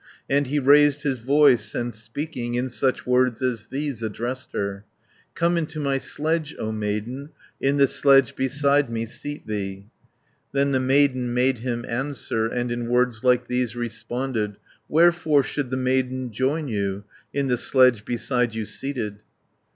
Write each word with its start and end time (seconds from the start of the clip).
And 0.27 0.47
he 0.47 0.57
raised 0.57 1.03
his 1.03 1.19
voice, 1.19 1.75
and 1.75 1.93
speaking, 1.93 2.55
In 2.55 2.69
such 2.69 3.05
words 3.05 3.43
as 3.43 3.67
these 3.67 4.01
addressed 4.01 4.51
her: 4.53 4.83
"Come 5.35 5.57
into 5.57 5.79
my 5.79 5.99
sledge, 5.99 6.55
O 6.57 6.71
maiden, 6.71 7.29
In 7.59 7.77
the 7.77 7.85
sledge 7.85 8.35
beside 8.35 8.89
me 8.89 9.05
seat 9.05 9.45
thee." 9.45 9.85
Then 10.53 10.71
the 10.71 10.79
maiden 10.79 11.35
made 11.35 11.59
him 11.59 11.85
answer, 11.87 12.47
And 12.47 12.71
in 12.71 12.87
words 12.89 13.23
like 13.23 13.45
these 13.47 13.75
responded: 13.75 14.57
"Wherefore 14.89 15.43
should 15.43 15.69
the 15.69 15.77
maiden 15.77 16.31
join 16.31 16.67
you, 16.67 17.03
In 17.31 17.45
the 17.45 17.55
sledge 17.57 18.03
beside 18.03 18.55
you 18.55 18.65
seated?" 18.65 19.21